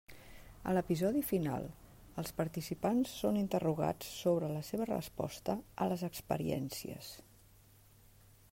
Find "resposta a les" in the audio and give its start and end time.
4.93-6.09